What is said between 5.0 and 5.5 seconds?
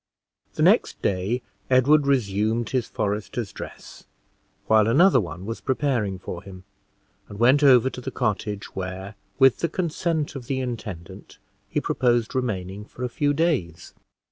one